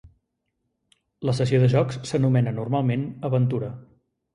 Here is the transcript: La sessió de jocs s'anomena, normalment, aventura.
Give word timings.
La 1.31 1.37
sessió 1.41 1.61
de 1.65 1.69
jocs 1.75 2.03
s'anomena, 2.13 2.59
normalment, 2.63 3.09
aventura. 3.33 3.75